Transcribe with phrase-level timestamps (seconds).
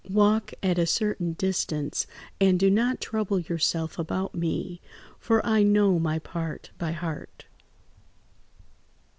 [0.09, 2.07] Walk at a certain distance,
[2.39, 4.81] and do not trouble yourself about me,
[5.19, 7.45] for I know my part by heart."